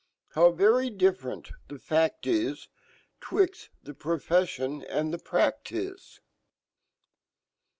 tl 0.33 0.41
"Ho\v 0.41 0.57
very 0.57 0.89
different 0.89 1.51
ihe 1.69 1.79
fact 1.79 2.25
i$ 2.25 2.55
'Twixt 3.21 3.69
fhe 3.85 3.93
profeffion 3.93 4.83
and 4.89 5.13
fhe 5.13 5.23
practice! 5.23 6.19